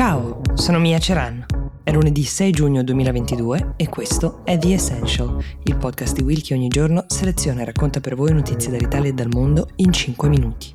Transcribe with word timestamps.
Ciao, 0.00 0.40
sono 0.54 0.78
Mia 0.78 0.98
Ceran. 0.98 1.44
È 1.82 1.92
lunedì 1.92 2.22
6 2.22 2.52
giugno 2.52 2.82
2022 2.82 3.74
e 3.76 3.90
questo 3.90 4.40
è 4.44 4.56
The 4.56 4.72
Essential, 4.72 5.44
il 5.64 5.76
podcast 5.76 6.14
di 6.14 6.22
Will 6.22 6.40
che 6.40 6.54
ogni 6.54 6.68
giorno 6.68 7.04
seleziona 7.06 7.60
e 7.60 7.64
racconta 7.66 8.00
per 8.00 8.14
voi 8.14 8.32
notizie 8.32 8.70
dall'Italia 8.70 9.10
e 9.10 9.12
dal 9.12 9.28
mondo 9.30 9.68
in 9.76 9.92
5 9.92 10.28
minuti. 10.30 10.74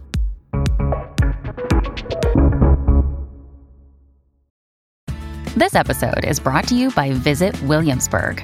This 5.57 5.73
episode 5.73 6.23
is 6.23 6.39
brought 6.39 6.67
to 6.67 6.75
you 6.75 6.91
by 6.93 7.11
Visit 7.11 7.59
Williamsburg. 7.63 8.43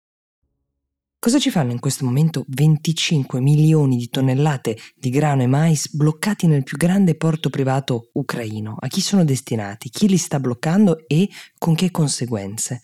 Cosa 1.23 1.37
ci 1.37 1.51
fanno 1.51 1.71
in 1.71 1.79
questo 1.79 2.03
momento 2.03 2.45
25 2.47 3.39
milioni 3.41 3.95
di 3.95 4.09
tonnellate 4.09 4.75
di 4.95 5.11
grano 5.11 5.43
e 5.43 5.45
mais 5.45 5.93
bloccati 5.93 6.47
nel 6.47 6.63
più 6.63 6.77
grande 6.77 7.13
porto 7.13 7.51
privato 7.51 8.09
ucraino? 8.13 8.75
A 8.79 8.87
chi 8.87 9.01
sono 9.01 9.23
destinati? 9.23 9.89
Chi 9.89 10.07
li 10.07 10.17
sta 10.17 10.39
bloccando 10.39 11.07
e 11.07 11.29
con 11.59 11.75
che 11.75 11.91
conseguenze? 11.91 12.81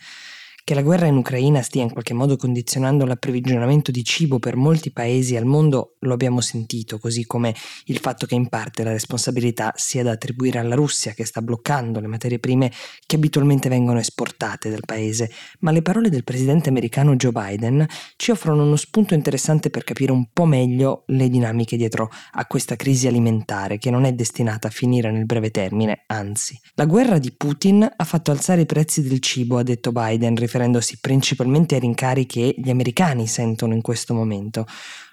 Che 0.68 0.74
la 0.74 0.82
guerra 0.82 1.06
in 1.06 1.16
Ucraina 1.16 1.62
stia 1.62 1.82
in 1.82 1.90
qualche 1.90 2.14
modo 2.14 2.36
condizionando 2.36 3.06
l'approvvigionamento 3.06 3.90
di 3.90 4.04
cibo 4.04 4.38
per 4.38 4.58
molti 4.58 4.92
paesi 4.92 5.38
al 5.38 5.46
mondo 5.46 5.96
lo 6.00 6.12
abbiamo 6.12 6.42
sentito, 6.42 7.00
così 7.00 7.26
come 7.26 7.56
il 7.86 8.00
fatto 8.00 8.26
che 8.26 8.36
in 8.36 8.50
parte 8.50 8.84
la 8.84 8.92
responsabilità 8.92 9.72
sia 9.78 10.04
da 10.04 10.12
attribuire 10.12 10.60
alla 10.60 10.76
Russia 10.76 11.14
che 11.14 11.24
sta 11.24 11.42
bloccando 11.42 12.02
le 12.02 12.08
materie 12.08 12.40
prime 12.40 12.70
che 13.06 13.16
abitualmente 13.16 13.70
vengono 13.70 14.00
esportate 14.00 14.70
dal 14.70 14.84
paese, 14.86 15.32
ma 15.60 15.72
le 15.72 15.82
parole 15.82 16.10
del 16.10 16.26
presidente 16.26 16.68
americano 16.68 17.16
Joe 17.16 17.32
Biden 17.32 17.86
ci 18.18 18.32
offrono 18.32 18.64
uno 18.64 18.76
spunto 18.76 19.14
interessante 19.14 19.70
per 19.70 19.86
capire 19.86 20.12
un 20.12 20.28
po' 20.34 20.44
meglio 20.44 21.04
le 21.08 21.30
dinamiche 21.30 21.78
dietro 21.78 22.10
a 22.32 22.46
questa 22.46 22.76
crisi 22.76 23.08
alimentare 23.08 23.78
che 23.78 23.90
non 23.90 24.04
è 24.04 24.12
destinata 24.12 24.68
a 24.68 24.72
finire 24.72 25.12
nel 25.12 25.26
breve 25.26 25.50
termine, 25.50 26.04
anzi. 26.08 26.60
La 26.76 26.86
guerra 26.86 27.20
di 27.20 27.32
Putin 27.32 27.90
ha 27.96 28.04
fatto 28.04 28.32
alzare 28.32 28.64
i 28.64 28.66
prezzi 28.66 29.02
del 29.02 29.22
cibo, 29.22 29.60
ha 29.60 29.64
detto 29.64 29.94
Biden, 29.94 30.36
riferendosi 30.36 30.56
principalmente 31.00 31.76
ai 31.76 31.82
rincari 31.82 32.26
che 32.26 32.56
gli 32.58 32.70
americani 32.70 33.28
sentono 33.28 33.74
in 33.74 33.82
questo 33.82 34.14
momento. 34.14 34.66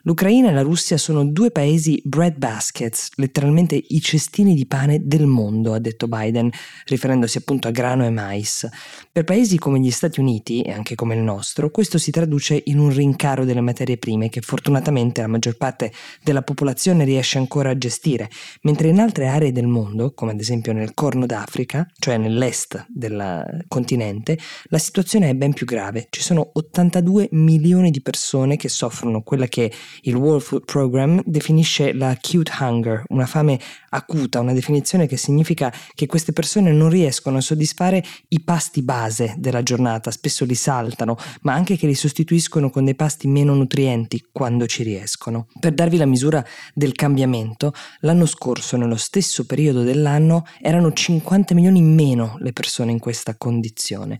L'Ucraina 0.06 0.50
e 0.50 0.52
la 0.52 0.60
Russia 0.60 0.98
sono 0.98 1.24
due 1.24 1.50
paesi 1.50 1.98
bread 2.04 2.36
baskets, 2.36 3.12
letteralmente 3.14 3.74
i 3.74 4.02
cestini 4.02 4.54
di 4.54 4.66
pane 4.66 5.00
del 5.02 5.24
mondo, 5.24 5.72
ha 5.72 5.78
detto 5.78 6.08
Biden, 6.08 6.50
riferendosi 6.84 7.38
appunto 7.38 7.68
a 7.68 7.70
grano 7.70 8.04
e 8.04 8.10
mais. 8.10 8.68
Per 9.10 9.24
paesi 9.24 9.56
come 9.56 9.80
gli 9.80 9.90
Stati 9.90 10.20
Uniti, 10.20 10.60
e 10.60 10.72
anche 10.72 10.94
come 10.94 11.14
il 11.14 11.22
nostro, 11.22 11.70
questo 11.70 11.96
si 11.96 12.10
traduce 12.10 12.60
in 12.66 12.80
un 12.80 12.92
rincaro 12.92 13.46
delle 13.46 13.62
materie 13.62 13.96
prime 13.96 14.28
che 14.28 14.42
fortunatamente 14.42 15.22
la 15.22 15.26
maggior 15.26 15.56
parte 15.56 15.90
della 16.22 16.42
popolazione 16.42 17.04
riesce 17.04 17.38
ancora 17.38 17.70
a 17.70 17.78
gestire, 17.78 18.28
mentre 18.60 18.88
in 18.88 19.00
altre 19.00 19.28
aree 19.28 19.52
del 19.52 19.66
mondo, 19.66 20.12
come 20.12 20.32
ad 20.32 20.40
esempio 20.40 20.74
nel 20.74 20.92
Corno 20.92 21.24
d'Africa, 21.24 21.90
cioè 21.98 22.18
nell'est 22.18 22.84
del 22.90 23.64
continente, 23.68 24.38
la 24.64 24.78
situazione 24.78 25.30
è 25.30 25.34
ben 25.34 25.54
più 25.54 25.64
grave. 25.64 26.08
Ci 26.10 26.20
sono 26.20 26.50
82 26.52 27.28
milioni 27.30 27.90
di 27.90 28.02
persone 28.02 28.56
che 28.56 28.68
soffrono 28.68 29.22
quella 29.22 29.46
che 29.46 29.72
il 30.02 30.14
World 30.14 30.42
Food 30.42 30.64
Program 30.64 31.22
definisce 31.24 31.92
la 31.92 32.10
acute 32.10 32.52
hunger, 32.58 33.04
una 33.08 33.26
fame 33.26 33.58
acuta, 33.90 34.40
una 34.40 34.52
definizione 34.52 35.06
che 35.06 35.16
significa 35.16 35.72
che 35.94 36.06
queste 36.06 36.32
persone 36.32 36.72
non 36.72 36.88
riescono 36.88 37.38
a 37.38 37.40
soddisfare 37.40 38.02
i 38.28 38.40
pasti 38.40 38.82
base 38.82 39.34
della 39.38 39.62
giornata, 39.62 40.10
spesso 40.10 40.44
li 40.44 40.54
saltano, 40.54 41.16
ma 41.42 41.54
anche 41.54 41.76
che 41.76 41.86
li 41.86 41.94
sostituiscono 41.94 42.70
con 42.70 42.84
dei 42.84 42.94
pasti 42.94 43.28
meno 43.28 43.54
nutrienti 43.54 44.26
quando 44.32 44.66
ci 44.66 44.82
riescono. 44.82 45.46
Per 45.58 45.72
darvi 45.72 45.96
la 45.96 46.06
misura 46.06 46.44
del 46.74 46.92
cambiamento, 46.92 47.72
l'anno 48.00 48.26
scorso, 48.26 48.76
nello 48.76 48.96
stesso 48.96 49.46
periodo 49.46 49.82
dell'anno, 49.82 50.44
erano 50.60 50.92
50 50.92 51.54
milioni 51.54 51.78
in 51.78 51.94
meno 51.94 52.36
le 52.38 52.52
persone 52.52 52.90
in 52.90 52.98
questa 52.98 53.36
condizione. 53.36 54.18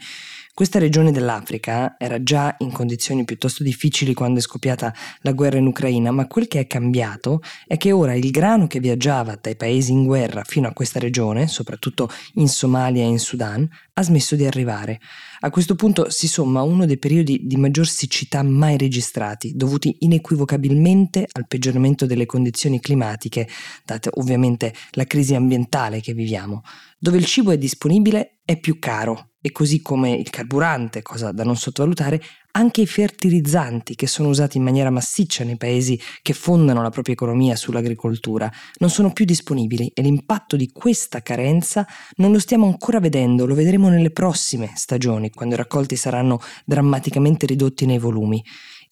Questa 0.54 0.78
regione 0.78 1.10
dell'Africa 1.10 1.96
era 1.98 2.22
già 2.22 2.54
in 2.58 2.70
condizioni 2.70 3.24
piuttosto 3.24 3.64
difficili 3.64 4.14
quando 4.14 4.38
è 4.38 4.42
scoppiata 4.42 4.94
la 5.22 5.32
guerra 5.32 5.58
in 5.58 5.63
Ucraina, 5.66 6.10
ma 6.10 6.26
quel 6.26 6.48
che 6.48 6.60
è 6.60 6.66
cambiato 6.66 7.40
è 7.66 7.76
che 7.76 7.92
ora 7.92 8.14
il 8.14 8.30
grano 8.30 8.66
che 8.66 8.80
viaggiava 8.80 9.38
dai 9.40 9.56
paesi 9.56 9.92
in 9.92 10.04
guerra 10.04 10.42
fino 10.44 10.68
a 10.68 10.72
questa 10.72 10.98
regione, 10.98 11.46
soprattutto 11.46 12.08
in 12.34 12.48
Somalia 12.48 13.02
e 13.02 13.06
in 13.06 13.18
Sudan, 13.18 13.68
ha 13.94 14.02
smesso 14.02 14.36
di 14.36 14.44
arrivare. 14.44 15.00
A 15.40 15.50
questo 15.50 15.74
punto 15.74 16.10
si 16.10 16.26
somma 16.26 16.62
uno 16.62 16.86
dei 16.86 16.98
periodi 16.98 17.42
di 17.44 17.56
maggior 17.56 17.86
siccità 17.86 18.42
mai 18.42 18.76
registrati, 18.76 19.52
dovuti 19.54 19.96
inequivocabilmente 20.00 21.26
al 21.32 21.46
peggioramento 21.46 22.06
delle 22.06 22.26
condizioni 22.26 22.80
climatiche, 22.80 23.48
date 23.84 24.10
ovviamente 24.14 24.74
la 24.92 25.04
crisi 25.04 25.34
ambientale 25.34 26.00
che 26.00 26.14
viviamo. 26.14 26.62
Dove 26.98 27.18
il 27.18 27.26
cibo 27.26 27.50
è 27.50 27.58
disponibile 27.58 28.40
è 28.44 28.58
più 28.58 28.78
caro 28.78 29.32
e 29.40 29.52
così 29.52 29.82
come 29.82 30.12
il 30.12 30.30
carburante, 30.30 31.02
cosa 31.02 31.30
da 31.30 31.44
non 31.44 31.56
sottovalutare, 31.56 32.20
anche 32.56 32.82
i 32.82 32.86
fertilizzanti 32.86 33.94
che 33.94 34.06
sono 34.06 34.28
usati 34.28 34.58
in 34.58 34.62
maniera 34.62 34.90
massiccia 34.90 35.44
nei 35.44 35.56
paesi 35.56 36.00
che 36.22 36.32
fondano 36.32 36.82
la 36.82 36.90
propria 36.90 37.14
economia 37.14 37.56
sull'agricoltura 37.56 38.50
non 38.78 38.90
sono 38.90 39.12
più 39.12 39.24
disponibili 39.24 39.90
e 39.94 40.02
l'impatto 40.02 40.56
di 40.56 40.70
questa 40.70 41.20
carenza 41.20 41.86
non 42.16 42.30
lo 42.30 42.38
stiamo 42.38 42.66
ancora 42.66 43.00
vedendo, 43.00 43.46
lo 43.46 43.54
vedremo 43.54 43.88
nelle 43.88 44.10
prossime 44.10 44.72
stagioni, 44.74 45.30
quando 45.30 45.54
i 45.54 45.58
raccolti 45.58 45.96
saranno 45.96 46.40
drammaticamente 46.64 47.46
ridotti 47.46 47.86
nei 47.86 47.98
volumi. 47.98 48.42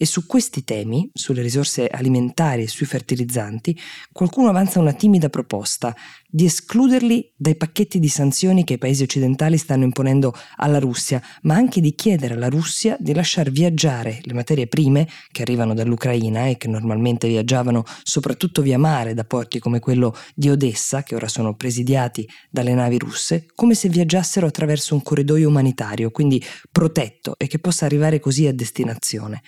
E 0.03 0.05
su 0.05 0.27
questi 0.27 0.65
temi, 0.65 1.09
sulle 1.15 1.43
risorse 1.43 1.87
alimentari 1.87 2.65
e 2.65 2.67
sui 2.67 2.87
fertilizzanti, 2.87 3.79
qualcuno 4.11 4.49
avanza 4.49 4.81
una 4.81 4.95
timida 4.95 5.29
proposta 5.29 5.95
di 6.29 6.45
escluderli 6.45 7.33
dai 7.37 7.55
pacchetti 7.55 8.01
di 8.01 8.09
sanzioni 8.09 8.65
che 8.65 8.73
i 8.73 8.79
paesi 8.79 9.05
occidentali 9.05 9.57
stanno 9.57 9.85
imponendo 9.85 10.35
alla 10.57 10.81
Russia, 10.81 11.23
ma 11.43 11.55
anche 11.55 11.81
di 11.81 11.95
chiedere 11.95 12.35
alla 12.35 12.49
Russia 12.49 12.97
di 12.99 13.15
lasciar 13.15 13.53
viaggiare 13.53 14.19
le 14.25 14.33
materie 14.33 14.67
prime 14.67 15.07
che 15.31 15.43
arrivano 15.43 15.73
dall'Ucraina 15.73 16.49
e 16.49 16.57
che 16.57 16.67
normalmente 16.67 17.29
viaggiavano 17.29 17.85
soprattutto 18.03 18.61
via 18.61 18.79
mare 18.79 19.15
da 19.15 19.23
porti 19.23 19.61
come 19.61 19.79
quello 19.79 20.17
di 20.35 20.51
Odessa, 20.51 21.05
che 21.05 21.15
ora 21.15 21.29
sono 21.29 21.55
presidiati 21.55 22.29
dalle 22.51 22.75
navi 22.75 22.99
russe, 22.99 23.47
come 23.55 23.77
se 23.77 23.89
viaggiassero 23.89 24.49
attraverso 24.49 24.95
un 24.95 25.03
corridoio 25.03 25.47
umanitario, 25.47 26.11
quindi 26.11 26.43
protetto 26.73 27.37
e 27.39 27.47
che 27.47 27.61
possa 27.61 27.85
arrivare 27.85 28.19
così 28.19 28.49
a 28.49 28.53
destinazione. 28.53 29.43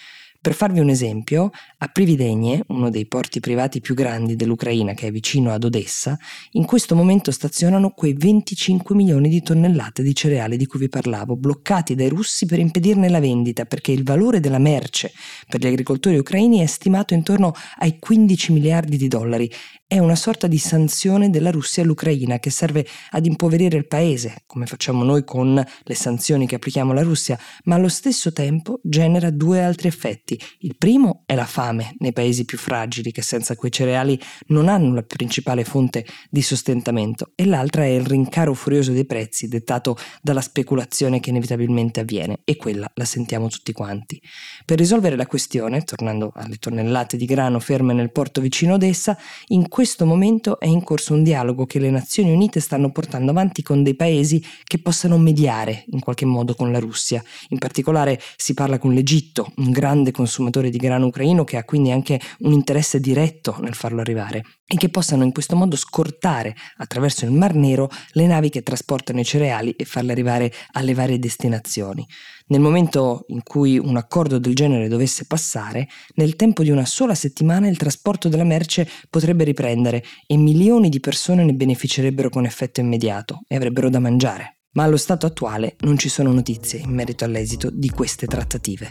Per 0.44 0.52
farvi 0.52 0.80
un 0.80 0.90
esempio, 0.90 1.52
a 1.78 1.88
Prividegne, 1.88 2.64
uno 2.66 2.90
dei 2.90 3.06
porti 3.06 3.40
privati 3.40 3.80
più 3.80 3.94
grandi 3.94 4.36
dell'Ucraina 4.36 4.92
che 4.92 5.06
è 5.06 5.10
vicino 5.10 5.50
ad 5.50 5.64
Odessa, 5.64 6.18
in 6.50 6.66
questo 6.66 6.94
momento 6.94 7.30
stazionano 7.30 7.92
quei 7.92 8.12
25 8.12 8.94
milioni 8.94 9.30
di 9.30 9.40
tonnellate 9.40 10.02
di 10.02 10.14
cereali 10.14 10.58
di 10.58 10.66
cui 10.66 10.80
vi 10.80 10.90
parlavo, 10.90 11.34
bloccati 11.34 11.94
dai 11.94 12.10
russi 12.10 12.44
per 12.44 12.58
impedirne 12.58 13.08
la 13.08 13.20
vendita, 13.20 13.64
perché 13.64 13.92
il 13.92 14.04
valore 14.04 14.40
della 14.40 14.58
merce 14.58 15.12
per 15.48 15.62
gli 15.62 15.66
agricoltori 15.66 16.18
ucraini 16.18 16.58
è 16.58 16.66
stimato 16.66 17.14
intorno 17.14 17.54
ai 17.78 17.98
15 17.98 18.52
miliardi 18.52 18.98
di 18.98 19.08
dollari 19.08 19.50
è 19.94 20.00
una 20.00 20.16
sorta 20.16 20.48
di 20.48 20.58
sanzione 20.58 21.30
della 21.30 21.52
Russia 21.52 21.84
all'Ucraina 21.84 22.40
che 22.40 22.50
serve 22.50 22.84
ad 23.10 23.26
impoverire 23.26 23.76
il 23.76 23.86
paese, 23.86 24.42
come 24.44 24.66
facciamo 24.66 25.04
noi 25.04 25.22
con 25.22 25.54
le 25.54 25.94
sanzioni 25.94 26.48
che 26.48 26.56
applichiamo 26.56 26.90
alla 26.90 27.04
Russia, 27.04 27.38
ma 27.66 27.76
allo 27.76 27.86
stesso 27.86 28.32
tempo 28.32 28.80
genera 28.82 29.30
due 29.30 29.62
altri 29.62 29.86
effetti. 29.86 30.36
Il 30.58 30.74
primo 30.76 31.22
è 31.26 31.36
la 31.36 31.46
fame 31.46 31.94
nei 31.98 32.12
paesi 32.12 32.44
più 32.44 32.58
fragili 32.58 33.12
che 33.12 33.22
senza 33.22 33.54
quei 33.54 33.70
cereali 33.70 34.20
non 34.48 34.66
hanno 34.66 34.94
la 34.94 35.04
principale 35.04 35.62
fonte 35.62 36.04
di 36.28 36.42
sostentamento 36.42 37.30
e 37.36 37.46
l'altra 37.46 37.84
è 37.84 37.90
il 37.90 38.04
rincaro 38.04 38.52
furioso 38.52 38.90
dei 38.90 39.06
prezzi 39.06 39.46
dettato 39.46 39.96
dalla 40.20 40.40
speculazione 40.40 41.20
che 41.20 41.30
inevitabilmente 41.30 42.00
avviene 42.00 42.40
e 42.42 42.56
quella 42.56 42.90
la 42.94 43.04
sentiamo 43.04 43.46
tutti 43.46 43.70
quanti. 43.70 44.20
Per 44.64 44.76
risolvere 44.76 45.14
la 45.14 45.28
questione, 45.28 45.84
tornando 45.84 46.32
alle 46.34 46.56
tonnellate 46.56 47.16
di 47.16 47.26
grano 47.26 47.60
ferme 47.60 47.94
nel 47.94 48.10
porto 48.10 48.40
vicino 48.40 48.74
Odessa, 48.74 49.16
in 49.48 49.68
questo 49.84 50.06
momento 50.06 50.58
è 50.58 50.66
in 50.66 50.82
corso 50.82 51.12
un 51.12 51.22
dialogo 51.22 51.66
che 51.66 51.78
le 51.78 51.90
Nazioni 51.90 52.32
Unite 52.32 52.58
stanno 52.58 52.90
portando 52.90 53.32
avanti 53.32 53.60
con 53.60 53.82
dei 53.82 53.94
paesi 53.94 54.42
che 54.64 54.78
possano 54.78 55.18
mediare 55.18 55.84
in 55.88 56.00
qualche 56.00 56.24
modo 56.24 56.54
con 56.54 56.72
la 56.72 56.78
Russia. 56.78 57.22
In 57.48 57.58
particolare 57.58 58.18
si 58.34 58.54
parla 58.54 58.78
con 58.78 58.94
l'Egitto, 58.94 59.52
un 59.56 59.70
grande 59.70 60.10
consumatore 60.10 60.70
di 60.70 60.78
grano 60.78 61.08
ucraino 61.08 61.44
che 61.44 61.58
ha 61.58 61.64
quindi 61.64 61.90
anche 61.90 62.18
un 62.38 62.52
interesse 62.52 62.98
diretto 62.98 63.58
nel 63.60 63.74
farlo 63.74 64.00
arrivare 64.00 64.42
e 64.66 64.78
che 64.78 64.88
possano 64.88 65.22
in 65.22 65.32
questo 65.32 65.54
modo 65.54 65.76
scortare 65.76 66.56
attraverso 66.78 67.26
il 67.26 67.32
Mar 67.32 67.54
Nero 67.54 67.90
le 68.12 68.26
navi 68.26 68.48
che 68.48 68.62
trasportano 68.62 69.20
i 69.20 69.24
cereali 69.24 69.72
e 69.72 69.84
farle 69.84 70.12
arrivare 70.12 70.50
alle 70.72 70.94
varie 70.94 71.18
destinazioni. 71.18 72.06
Nel 72.46 72.60
momento 72.60 73.24
in 73.28 73.42
cui 73.42 73.78
un 73.78 73.96
accordo 73.96 74.38
del 74.38 74.54
genere 74.54 74.88
dovesse 74.88 75.24
passare, 75.26 75.88
nel 76.16 76.36
tempo 76.36 76.62
di 76.62 76.68
una 76.68 76.84
sola 76.84 77.14
settimana 77.14 77.68
il 77.68 77.78
trasporto 77.78 78.28
della 78.28 78.44
merce 78.44 78.86
potrebbe 79.08 79.44
riprendere 79.44 80.04
e 80.26 80.36
milioni 80.36 80.90
di 80.90 81.00
persone 81.00 81.42
ne 81.42 81.54
beneficerebbero 81.54 82.28
con 82.28 82.44
effetto 82.44 82.80
immediato 82.80 83.40
e 83.48 83.56
avrebbero 83.56 83.88
da 83.88 83.98
mangiare. 83.98 84.58
Ma 84.72 84.82
allo 84.82 84.98
stato 84.98 85.24
attuale 85.24 85.76
non 85.80 85.96
ci 85.96 86.10
sono 86.10 86.32
notizie 86.32 86.80
in 86.80 86.90
merito 86.90 87.24
all'esito 87.24 87.70
di 87.72 87.88
queste 87.88 88.26
trattative. 88.26 88.90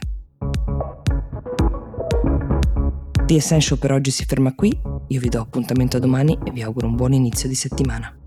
The 3.26 3.36
Essential 3.36 3.78
per 3.78 3.92
oggi 3.92 4.10
si 4.10 4.26
ferma 4.26 4.56
qui, 4.56 4.76
io 5.10 5.20
vi 5.20 5.30
do 5.30 5.42
appuntamento 5.42 5.98
a 5.98 6.00
domani 6.00 6.36
e 6.44 6.50
vi 6.50 6.64
auguro 6.64 6.88
un 6.88 6.96
buon 6.96 7.14
inizio 7.14 7.48
di 7.48 7.56
settimana. 7.56 8.18